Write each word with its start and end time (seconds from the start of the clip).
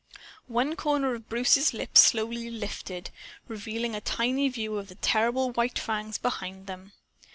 One 0.47 0.75
corner 0.75 1.13
of 1.13 1.29
Bruce's 1.29 1.75
lips 1.75 2.03
slowly 2.03 2.49
lifted, 2.49 3.11
revealing 3.47 3.93
a 3.93 4.01
tiny 4.01 4.49
view 4.49 4.77
of 4.77 4.87
the 4.87 4.95
terrible 4.95 5.51
white 5.51 5.77
fangs 5.77 6.17
behind 6.17 6.65
them. 6.65 6.93